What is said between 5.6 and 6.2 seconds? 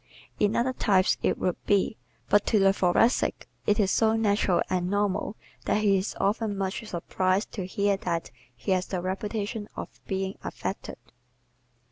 that he is